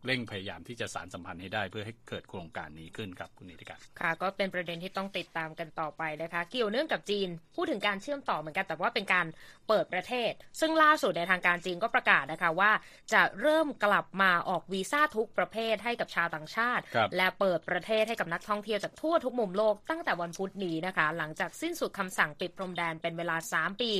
[0.05, 9.25] เร่งพยายามที่จะสารสัมพันธ์ให้ได้เพื่อให้เกิดโครงการนี้ขึ้นครับคุณนิติการค่ะ ก็เป็นประเด็นที่ต้องติดตามกันต่อไปนะคะ เกี่ยวเนื่องกับจีน พูดถึงการเชื่อมต่อเหมือนกันแต่ว่าเป็นการ
[9.67, 12.71] เปิดประเทศ ซึ่งล่าสุดในทางการจีนก็ประกาศนะคะว่า
[13.13, 16.83] จะเริ่มกลับมาออกวีซ่าทุกประเภทให้กับชาวต่างชาติ
[17.17, 23.91] และเปิดประเทศให้กับนักท่องเที่ยวจากทั่วทุกมุมโลกตั้งแต่วันพุธนี้นะคะ หลังจากสิ้นสุดคำสั่งปิดพรมแดนเป็นเวลา 3 ปี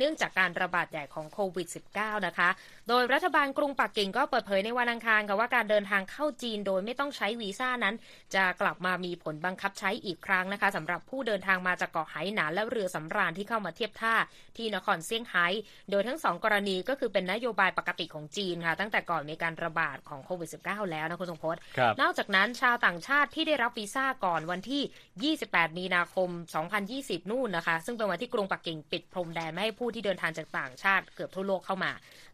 [0.00, 2.48] เนื่องจากการระบาดใหญ่ของโควิด -19 นะคะ
[2.88, 7.94] โดยรัฐบาลกรุงปักกิ่งก็เปิดเผยในวันอังคารค่ะว่าการเดินทางเข้าจีนโดยไม่ต้องใช้วีซ่านั้น
[8.34, 14.14] จะกลับมามีผลบังคับใช้อีกครั้งนะคะสำหรับผู้เดินทางมาจากเกาะไหหนานและเรือสำราญที่เข้ามาเทียบท่า
[14.56, 15.46] ที่นครเซี่ยงไฮ้
[15.90, 21.60] โดยทั้งสองกรณีก็คือเป็นนโยบายปกติของจีนค่ะตั้งแต่ก่อนมีการระบาดของโควิด -19 แล้วนะคุณสงพจน์
[22.00, 26.28] นอกจากนั้นชาวต่างชาติที่ได้รับวีซ่าก่อนวันที่ 28 มีนาคม
[26.80, 31.92] 2020 นู่นนะคะ ซึ่งเป็นวันที่กรุงปักกิ่งปิดพรมแดนไม่ให้ผู้ที่เดินทางจากต่างชาติเกือบทั่วโลกเข้ามา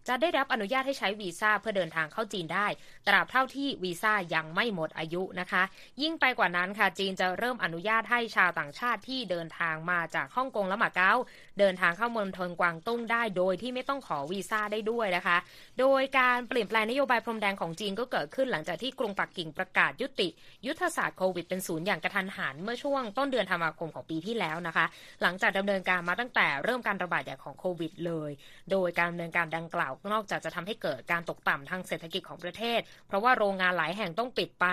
[0.08, 2.66] จะได้รับอนุญาตให้ใช้วีซ่าเพื่อเดินทางเข้าจีนได้
[3.08, 5.62] ตราบเท่าที่วีซ่ายังไม่หมดอายุนะคะ
[6.02, 11.12] ยิ่งไปกว่านั้นค่ะจีนจะเริ่มอนุญาตให้ชาวต่างชาติที่เดินทางมาจากฮ่องกงและมาเก๊า
[11.58, 15.36] เดินทางเข้ามณฑลกวางตุ้งได้ โดยที่ไม่ต้องขอวีซ่าได้ด้วยนะคะ
[15.80, 20.28] โดยการเปลี่ยนแปลงนโยบายพรมแดงของจีนก็เกิดขึ้นหลังจากที่กรุงปักกิ่งประกาศยุติ
[20.66, 24.86] ยุทธศาสตร์โควิดเป็นศูนย์อย่างกระทันหันเมื่อช่วงต้นเดือนธันวาคมของปีที่แล้วนะคะ
[25.22, 28.30] หลังจากดำเนินการมาตั้งแต่เริ่มการระบาดใหญ่ของโควิดเลย
[28.70, 34.66] โดยการดำเนินการดังกล่าวนอกจากจะทำให้เกิดการตกต่ำทางเศรษฐกิจของประเทศ เพราะว่าโรงงานหลายแห่งต้องปิดไป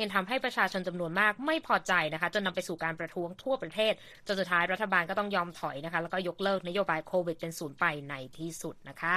[0.00, 3.92] ยังทำให้ประชาชนจำนวนมากไม่พอใจนะคะจนนำไปสู่การประท้วงทั่วประเทศ
[4.26, 9.14] จนสุดท้ายรัฐบาลก็ต้องยอมถอยนะคะแล้วก็ยกเลิกนโยบายโควิดเป็นศูนย์ไปในที่สุดนะคะ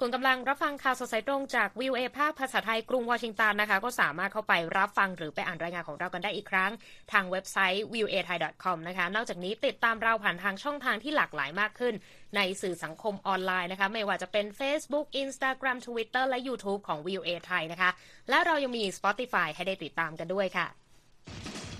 [0.00, 6.70] คุณกำลังรับฟังข่าวสดสายตรงจากวิวเอภาคภาษาไทยกรุงวอชิงตันนะคะก็สามารถเข้าไปรับฟังหรือไปอ่านรายงานของเรากันได้อีกครั้ง
[7.12, 11.94] ทางเว็บไซต์ v i e w a thai com นะคะนอกจากนี้ติดตามเราผ่านทางช่องทางที่หลากหลายมากขึ้น
[12.36, 17.90] ในสื่อสังคมออนไลน์นะคะ ไม่ว่าจะเป็น Facebook Instagram Twitter และ YouTube ของ VOA ไทยนะคะ
[18.30, 20.66] และเรายังมี Spotify ให้ได้ติดตามกันด้วยค่ะ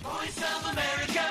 [0.07, 1.27] Voice of America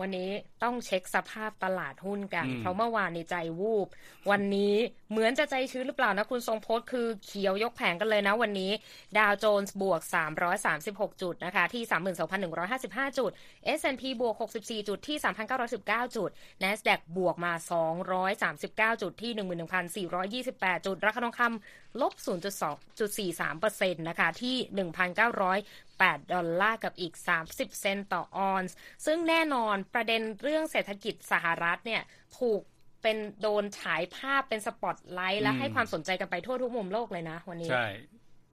[0.00, 0.30] วันนี้
[0.62, 3.86] ต้องเช็คสภาพตลาดหุ้นกัน เพราะเมื่อวานในใจวูบ
[4.30, 4.74] วันนี้
[5.10, 8.72] เหมือนจะใจชื้นหรือเปล่านะคุณทรงพจน์คือเขียวยกแผงกันเลยนะวันนี้
[9.18, 10.00] ดาวโจนส์บวก
[10.60, 11.82] 336 จุดนะคะ ที่
[12.50, 13.30] 32,155 จุด
[13.78, 15.16] S&P บวก 64 จุดที่
[15.66, 16.30] 3,919 จุด
[16.62, 17.52] NASDAQ บวกมา
[18.26, 19.32] 239 จุดที่
[20.08, 24.56] 11,428 จุด ราคาทองคำลบ 0.2.43%นะคะที่
[24.88, 27.14] 1,900 8 ดอลลาร์กับอีก
[27.46, 32.02] 30 เซนต์ต่อออนซ์ ซึ่งแน่นอนประเด็นเรื่องเศรษฐกิจสหรัฐเนี่ย
[32.38, 32.60] ถูก
[33.02, 37.86] เป็นโดนฉายภาพเป็นสปอตไลท์และให้ความสนใจกันไปทั่วทุกมุมโลกเลยนะวันนี้ ใช่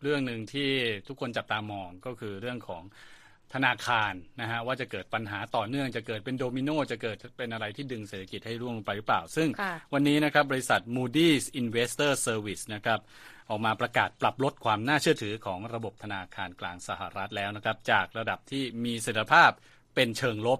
[0.01, 0.71] เรื่องหนึ่งที่
[1.07, 3.14] ทุกคนจับตามองก็คือเรื่องของท
[3.55, 9.49] ธนาคารนะฮะว่าจะเกิดปัญหาต่อเนื่องจะเกิดเป็นโดมิโนจะเกิดเป็นอะไรที่ดึงเศรษฐกิจให้ร่วงลงไปหรือเปล่า ซึ่ง
[9.93, 12.99] วันนี้นะครับบริษัท Moody's Investor Service นะครับ
[13.49, 19.51] ออกมาประกาศปรับลดความน่าเชื่อถือของระบบธนาคารกลางสหรัฐแล้วนะครับ จากระดับที่มีเสถียรภาพ
[19.95, 20.59] เป็นเชิงลบ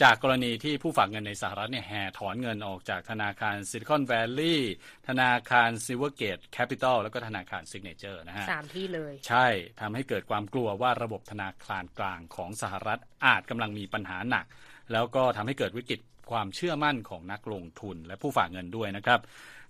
[0.00, 4.74] จากกรณีที่ผู้ฝากเงินในสหรัฐเนี่ยแห่ถอนเงินออกจากธนาคารซิลิคอนแวลลีย์
[5.08, 9.46] ธนาคารซิลเวอร์เกตแคปิตอลแล้วก็ธนาคารซิกเนเจอร์นะฮะสามที่เลย ใช่
[9.80, 14.46] ทำให้เกิดความกลัวว่าระบบธนาคารกลางของสหรัฐอาจกำลังมีปัญหาหนัก
[14.92, 16.00] แล้วก็ทำให้เกิดวิกฤต
[16.30, 19.20] ความเชื่อมั่นของนักลงทุนและผู้ฝากเงินด้วยนะครับ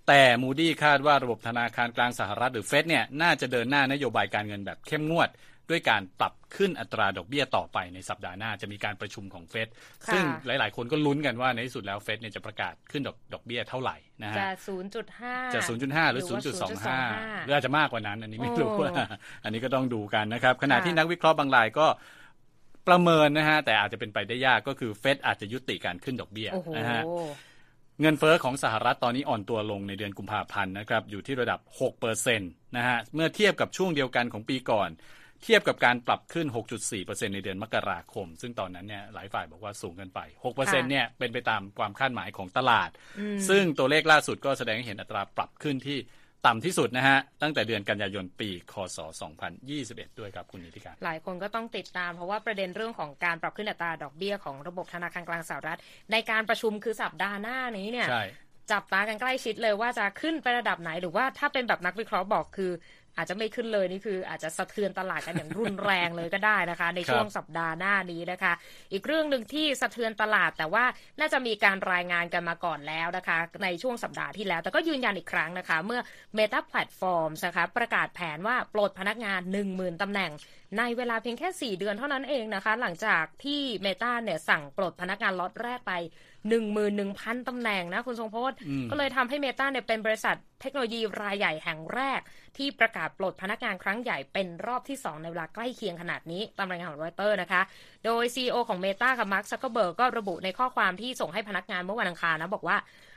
[0.09, 5.29] แต่มูดี้คาดว่าระบบธนาคารกลางสหรัฐหรือเฟดเนี่ยน่าจะเดินหน้านโยบายการเงินแบบเข้มงวด
[5.73, 9.69] ด้วยการปรับขึ้นอัตราดอกเบี้ยต่อไปในสัปดาห์หน้าจะมีการประชุมของเฟด
[10.13, 14.51] ซึ่งหลาย ๆ คนก็ลุ้นกันว่าในที่สุดแล้วเฟดเนี่ยจะประกาศขึ้นดอกดอกเบี้ยเท่าไหร่นะฮะจะ
[15.09, 16.25] 0.5 จะ 0.5 หรือ
[16.85, 18.93] 0.25 หรืออาจจะมากกว่านั้น อันนี้ไม่รู้ว่า
[19.45, 21.87] อันนี้ก็ต้องดูกันนะครับขณะที่นักวิเคราะห์บางรายก็
[22.89, 27.03] ประเมินนะฮะแต่อาจจะเป็นไปได้ยากก็คือเฟดอาจจะยุติการขึ้นดอกเบี้ยนะฮะ
[28.01, 31.61] เงินเฟอ้อของสหรัฐตอนนี้อ่อนตัวลงในเดือนกุมภาพันธ์นะครับอยู่ที่ระดับ
[31.99, 34.89] 6%นะฮะเมื่อเทียบกับช่วงเดียวกันของปีก่อน
[35.45, 36.47] เทียบกับการปรับขึ้น
[36.89, 40.21] 6.4%ในเดือนมกราคม ซึ่งตอนนั้นเนี่ยหลายฝ่ายบอกว่าสูงเกินไป
[40.53, 40.57] 6%
[40.91, 42.91] เนี่ยเป็นไปตามความคาดหมายของตลาด
[43.49, 45.99] ซึ่งตัวเลขล่าสุดก็แสดงให้เห็นอัตราปรับขึ้นที่
[46.47, 48.99] ต่ำที่สุดนะฮะ ตั้งแต่เดือนกันยายนปี คศ
[49.59, 55.79] 2021 ด้วยครับคุณนิติการ หลายคนก็ต้องติดตามเพราะว่าประเด็นเรื่องของการปรับขึ้นอัตราดอกเบี้ยของระบบธนาคารกลางสหรัฐ
[56.13, 58.09] ในการประชุมคือสัปดาห์หน้านี้เนี่ย
[58.73, 62.71] จับตากันใกล้ชิดเลยว่าจะขึ้นไประดับไหนหรือว่าถ้าเป็นแบบนักวิเคราะห์บอกคือ
[63.17, 68.53] อาจจะไม่ขึ้นเลยนี่คือ อาจจะสะเทือนตลาดกันอย่างรุนแรงเลยก็ได้นะคะ ในช่วงสัปดาห์หน้านี้นะคะ
[68.93, 70.85] อีกเรื่องหนึ่งที่สะเทือนตลาดแต่ว่า
[71.21, 76.01] น่าจะมีการรายงานกันมาก่อนแล้วนะคะ ในช่วงสัปดาห์ที่แล้ว แต่ก็ยืนยันอีกครั้งนะคะ เมื่อ
[76.37, 79.41] Meta Platforms นะคะประกาศแผนว่าปลดพนักงาน
[79.73, 80.31] 10,000 ตำแหน่ง
[80.79, 85.93] ในเวลาเพียงแค่ 4 เดือนเท่านั้นเองนะคะ หลังจากที่ Meta เนี่ยสั่งปลดพนักงานล็อตแรกไป
[86.49, 88.57] หนึ่งหมื่นหนึ่งพันตำแหน่งนะคุณทรงพจน์
[88.91, 92.21] ก็เลยทำให้ Meta เนี่ยเป็นบริษัทเทคโนโลยีรายใหญ่แห่งแรก
[92.57, 97.63] ที่ประกาศปลดพนักงานครั้งใหญ่เป็นรอบที่ 2 ในเวลาใกล้เคียงขนาดนี้ตามรายงานของรอยเตอร์นะคะ
[98.05, 102.77] โดย CEO ของเมตาค่ะมาร์คซักเกอร์เบิร์กก็ระบุในข้อความที่ส่งให้พนักงานเมื่อวันอังคารนะบอกว่า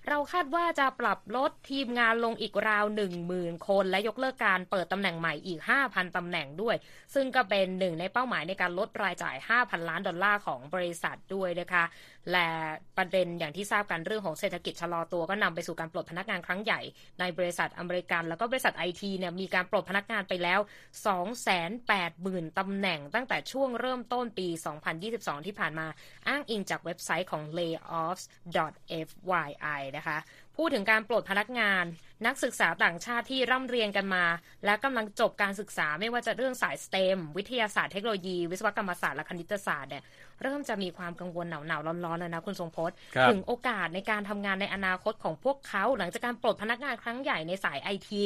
[0.09, 6.75] เราคาดว่าจะปรับลดทีมงานลงอีกราว1 0,000 คน และยกเลิกการเปิดตำแหน่งใหม่อีก 5,000ตำแหน่งด้วย
[7.13, 11.83] ซึ่งก็เป็นหนึ่งในเป้าหมายในการลดรายจ่าย 5,000 ล้านดอลลาร์ของบริษัทด้วยนะคะ
[12.31, 12.49] และ
[12.97, 16.81] ประเด็นอย่างที่ทราบกันเรื่องของเศรษฐกิจชะลอตัวก็นำไปสู่การปลดพนักงานครั้งใหญ่
[17.19, 20.59] ในบริษัทอเมริกัน แล้วก็บริษัทไอทีเนี่ยมีการปลดพนักงานไปแล้ว
[21.79, 24.47] 280,000ตำแหน่งตั้งแต่ช่วงเริ่มต้นปี
[24.97, 25.87] 2022 ที่ผ่านมา
[26.27, 30.17] อ้างอิงจากเว็บไซต์ของ layoffs.fyi นะคะ
[30.57, 31.83] พูดถึงการปลดพนักงาน
[32.25, 34.25] นักศึกษาต่างชาติที่ร่ำเรียนกันมา
[34.65, 40.03] และกำลังจบการศึกษาไม่ว่าจะเรื่องสายสเตมวิทยาศาสตร์เทคโนโลยี วิศวกรรมศาสตร์และคณิตศาสตร์เนี่ย
[40.41, 42.95] เริ่มจะมีความกังวลหนาวหนาวร้อนๆแล้วนะคุณทรงพจน์
[43.29, 48.23] ถึงโอกาสในการทำงานในอนาคตของพวกเขา หลังจากการปลดพนักงานครั้งใหญ่ในสายไอที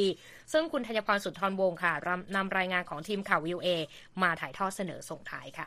[0.52, 1.92] ซึ่งคุณธัญพรสุนทรวงศ์ค่ะ
[2.36, 3.68] นำรายงานของทีมข่าววิวเอ
[4.22, 5.66] มาถ่ายทอดเสนอส่งท้ายค่ะ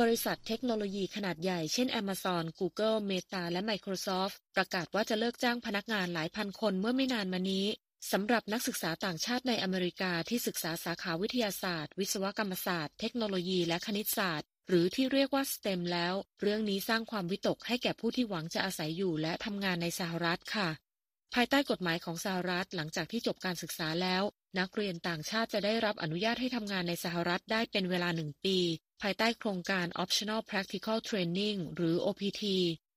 [0.00, 7.66] บริษัทเทคโนโลยีขนาดใหญ่เช่น Amazon, Google, Meta และ Microsoft ประกาศว่าจะเลิกจ้างพนักงานหลายพันคนเมื่อไม่นานมานี้
[8.12, 20.68] สำหรับนักศึกษาต่างชาติในอเมริกาที่ศึกษาสาขาวิทยาศาสตร์ วิศวกรรมศาสตร์ เทคโนโลยีและคณิตศาสตร์ หรือที่เรียกว่า STEM แล้ว เรื่องนี้สร้างความวิตกให้แก่ผู้ที่หวังจะอาศัยอยู่และทำงานในสหรัฐค่ะ
[21.34, 24.22] ภายใต้กฎหมายของสหรัฐหลังจากที่จบการศึกษาแล้ว
[24.58, 28.58] นักเรียนต่างชาติจะได้รับอนุญาตให้ทำงานในสหรัฐได้เป็นเวลาหนึ่งปี
[29.02, 32.42] ภายใต้โครงการ Optional Practical Training หรือ OPT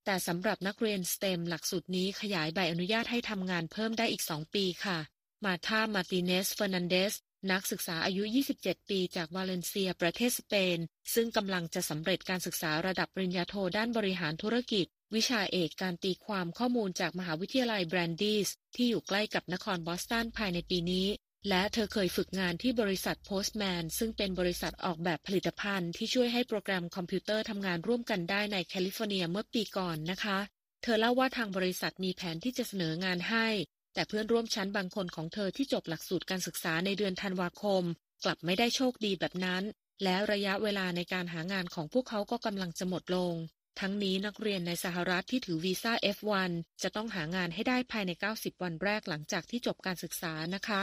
[0.05, 4.97] แต่สำหรับนักเรียน STEM หลักสูตรนี้ขยายใบอนุญาตให้ทำงานเพิ่มได้อีก 2 ปีค่ะ
[5.45, 7.13] มาธามาติเนสเฟอร์นันเดส
[7.51, 8.23] นักศึกษาอายุ
[8.57, 10.77] 27 ปี จากวาเลนเซีย ประเทศสเปน
[11.13, 14.85] ซึ่งกำลังจะสำเร็จการศึกษาระดับปริญญาโทด้านบริหารธุรกิจ
[15.15, 21.07] วิชาเอกการตีความข้อมูลจากมหาวิทยาลัยแบรนดีสที่อยู่ใกล้กับนครบอสตันภายในปีนี้
[21.49, 30.37] และเธอเคยฝึกงานที่บริษัท Postman ซึ่งเป็นบริษัทออกแบบผลิตภัณฑ์ที่ช่วยให้โปรแกรมคอมพิวเตอร์ทำงานร่วมกันได้ในแคลิฟอร์เนียเมื่อปีก่อนนะคะ
[30.83, 33.47] เธอเล่าว่าทางบริษัทมีแผนที่จะเสนองานให้
[33.93, 37.83] แต่เพื่อนร่วมชั้นบางคนของเธอที่จบหลักสูตรการศึกษาในเดือนธันวาคม
[38.23, 39.63] กลับไม่ได้โชคดีแบบนั้น
[40.03, 43.33] และระยะเวลาในการหางานของพวกเขาก็กำลังจะหมดลง
[43.79, 46.51] ทั้งนี้นักเรียนในสหรัฐที่ถือวีซ่า F1
[46.83, 50.81] จะต้องหางานให้ได้ภายใน 90 วันแรกหลังจากที่จบการศึกษานะคะ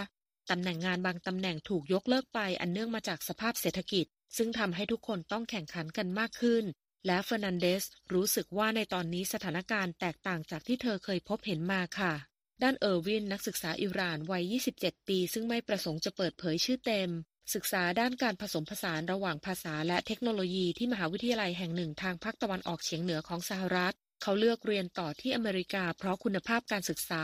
[0.50, 4.06] ตำแหน่งงานบางตำแหน่งถูกยกเลิกไปอันเนื่องมาจากสภาพเศรษฐกิจ
[4.36, 6.64] ซึ่งทำให้ทุกคนต้องแข่งขันกันมากขึ้น
[7.06, 7.84] และเฟอร์นันเดส
[8.14, 12.14] รู้สึกว่าในตอนนี้สถานการณ์แตกต่างจากที่เธอเคยพบเห็นมาค่ะ
[12.62, 17.10] ด้านเออร์วินนักศึกษาอิหร่านวัย 27 ปี ซึ่งไม่ประสงค์จะเปิดเผยชื่อเต็ม
[17.54, 27.22] ศึกษาด้านการผสมผสานระหว่างภาษาและเทคโนโลยีที่มหาวิทยาลัยแห่งหนึ่งทางภาคตะวันออกเฉียงเหนือของสหรัฐเขาเลือกเรียนต่อที่อเมริกาเพราะคุณภาพการศึกษา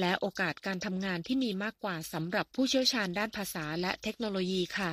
[0.00, 4.92] และโอกาสการทำงานที่มีมากกว่าสำหรับผู้เชี่ยวชาญด้านภาษาและเทคโนโลยีค่ะ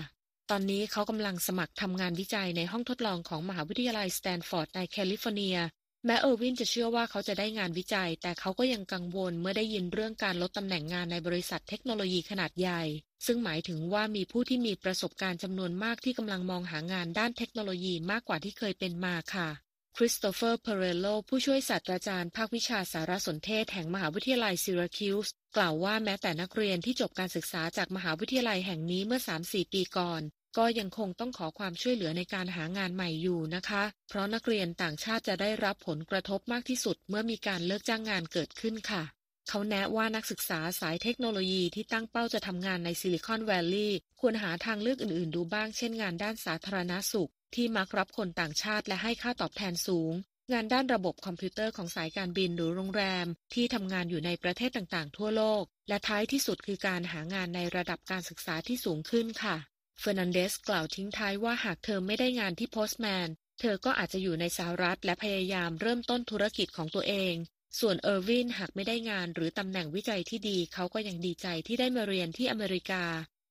[0.49, 5.57] ตอนนี้เขากำลังสมัครทำงานวิจัยในห้องทดลองของมหาวิทยาลัยสแตนฟอร์ดในแคลิฟอร์เนีย
[6.05, 12.81] แม้เออร์วินจะเชื่อว่าเขาจะได้งานวิจัย แต่เขาก็ยังกังวลเมื่อได้ยินเรื่องการลดตำแหน่งงานในบริษัทเทคโนโลยีขนาดใหญ่
[13.25, 19.49] ซึ่งหมายถึงว่ามีผู้ที่มีประสบการณ์จำนวนมากที่กำลังมองหางานด้านเทคโนโลยีมากกว่าที่เคยเป็นมาค่ะ
[19.97, 30.21] คริสโตเฟอร์เพเรโล ผู้ช่วยศาสตราจารย์ภาควิชาสารสนเทศแห่งมหาวิทยาลัยซิราคิวส์กล่าวว่าแม้แต่นักเรียนที่จบการศึกษาจากมหาวิทยาลัยแห่งนี้เมื่อ 3-4 ปีก่อน
[30.58, 39.04] ก็ยังคงต้องขอความช่วยเหลือในการหางานใหม่อยู่นะคะ เพราะนักเรียนต่างชาติจะได้รับผลกระทบมากที่สุดเมื่อมีการเลิกจ้างงานเกิดขึ้นค่ะ
[39.49, 50.13] เขาแนะว่านักศึกษาสายเทคโนโลยีที่ตั้งเป้าจะทำงานในซิลิคอนแวลลีย์ควรหาทางเลือกอื่นๆ ดูบ้าง เช่นงานด้านสาธารณสุข ที่มักรับคนต่างชาติและให้ค่าตอบแทนสูง
[50.51, 59.56] งานด้านระบบคอมพิวเตอร์ของสายการบินหรือโรงแรม ที่ทำงานอยู่ในประเทศต่างๆ ทั่วโลก และท้ายที่สุดคือการหางานในระดับการศึกษาที่สูงขึ้นค่ะ
[59.99, 63.27] เฟอร์นันเดสกล่าวทิ้งท้ายว่าหากเธอไม่ได้งานที่ Postman
[63.60, 67.34] เธอก็อาจจะอยู่ในสหรัฐและพยายามเริ่มต้นธุรกิจของตัวเอง
[67.79, 73.03] ส่วนเออร์วินหากไม่ได้งานหรือตำแหน่งวิจัยที่ดี เขาก็ยังดีใจที่ได้มาเรียนที่อเมริกา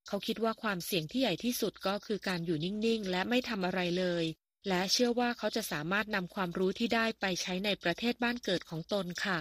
[0.06, 4.24] เขาคิดว่าความเสี่ยงที่ใหญ่ที่สุดก็คือการอยู่นิ่ง ๆ และไม่ทำอะไรเลย
[4.68, 9.38] และเชื่อว่าเขาจะสามารถนำความรู้ที่ได้ไปใช้ในประเทศบ้านเกิดของตนค่ะ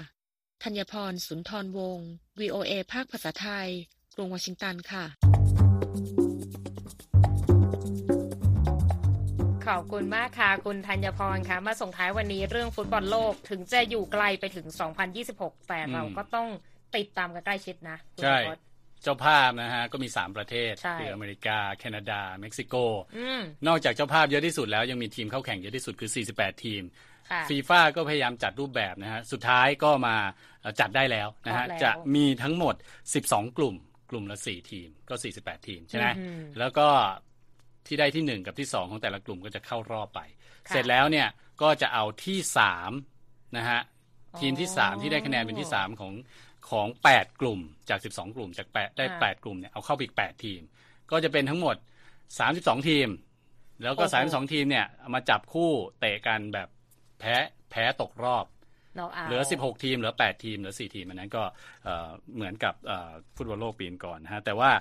[0.63, 3.69] ธัญพร สุนทรวงศ์ VOA ภาคภาษาไทย
[4.15, 5.05] กรุงวอชิงตันค่ะ
[9.69, 14.67] ขอบคุณมากค่ะ คุณธัญพรค่ะ มาส่งท้ายวันนี้เรื่องฟุตบอลโลกถึงจะอยู่ไกลไปถึง
[15.17, 16.47] 2026 แต่เราก็ต้อง
[16.95, 18.37] ติดตามกันใกล้ชิดนะ ใช่
[19.03, 22.75] เจ้าภาพนะฮะ ก็มี 3 ประเทศ คืออเมริกา แคนาดา เม็กซิโก
[23.67, 26.81] นอกจากเจ้าภาพเยอะที่สุดแล้ว ยังมีทีมเข้าแข่งเยอะที่สุดคือ 48 ทีม
[27.49, 30.15] ฟีฟ่าก็พยายามจัดรูปแบบนะฮะ สุดท้ายก็มา
[30.79, 32.75] จัดได้แล้วนะฮะ จะมีทั้งหมด
[33.15, 33.75] 12 กลุ่ม
[34.09, 36.07] กลุ่มละ 4 ทีมก็ 48 ทีมใช่ไหม
[36.59, 36.87] แล้วก็
[37.89, 40.19] ที่ได้ที่หนึ่งกับที่สองของแต่ละกลุ่มก็จะเข้ารอบไป
[40.69, 41.27] เสร็จแล้วเนี่ย
[41.61, 42.91] ก็จะเอาที่สาม
[43.57, 43.81] นะฮะ
[44.39, 46.13] ทีมที่สามที่ได้คะแนนเป็นที่สามของ
[46.69, 50.61] ของแปดกลุ่มจากสิบสองกลุ่มจากแปดได้แปดกลุ่มเนี่ยเอาเข้าไปอีกแปดทีม
[51.11, 51.75] ก็จะเป็นทั้งหมด
[52.39, 53.07] สามสิบสองทีม
[53.83, 56.67] แล้วก็สามสิบสองทีมเนี่ยมาจับคู่เตะกันแบบ
[57.19, 57.35] แพ้
[57.69, 58.45] แพ้ตกรอบ
[59.25, 61.43] เหลือ 16 ทีม เหลือ 8 ทีม เหลือ 4 ทีม อันนั้นก็
[62.35, 62.73] เหมือนกับ
[63.35, 64.71] ฟุตบอลโลกปีก่อนนะฮะ แต่ว่า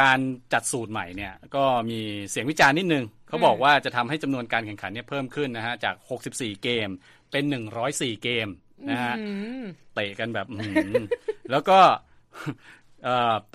[0.00, 0.18] การ
[0.52, 5.94] จัดสูตรใหม่เนี่ยก็มีเสียงวิจารณ์นิดนึงเขาบอกว่าจะทำให้จำนวนการแข่งขันเนี่ยเพิ่มขึ้นนะฮะจาก
[6.28, 6.88] 64 เกม
[7.30, 7.44] เป็น
[7.84, 8.48] 104 เกม
[8.90, 9.14] นะฮะ
[9.94, 10.46] เตะกันแบบ
[11.50, 11.78] แล้วก็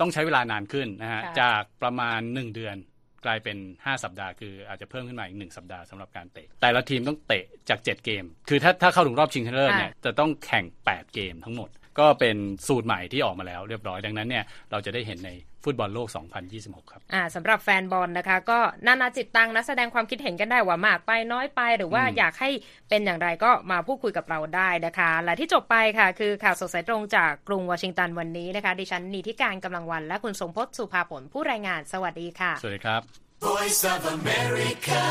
[0.00, 2.76] ต้องใช้เวลานานขึ้นนะฮะจากประมาณ 1 เดือน
[3.24, 15.30] กลายเป็น 5 สัปดาห์คืออาจจะเพิ่มขึ้นมาอีก 1 สัปดาห์สำหรับการเตะ แต่ละทีมต้องเตะจาก 7 เกม คือถ้าถ้าเข้าถึงรอบชิงชนะเลิศเนี่ยจะต้องแข่ง 8 เกมทั้งหมด ก็เป็นสูตรใหม่ที่ออกมาแล้วเรียบร้อยดังนั้นเนี่ยเราจะได้เห็นใน
[15.64, 16.08] ฟุตบอลโลก
[16.50, 22.50] 2026 ครับอ่าสำหรับแฟนบอลนะคะ ก็นานาจิตตังนะแสดงความคิดเห็นกันได้ว่ามากไปน้อยไปหรือว่าอยากให้
[22.88, 33.02] เป็นอย่างไรก็มาพูดคุยกับเราได้นะคะ และที่จบไปค่ะ คือข่าวสดสายตรงจากกรุงวอชิงตันวันนี้นะคะ ดิฉันนีทิการกำลังวันและคุณสมพศสุภาผลผู้รายงานสวัสดีค่ะ สวัสดีครับ
[33.46, 35.02] Voice of America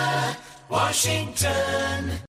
[0.75, 2.28] Washington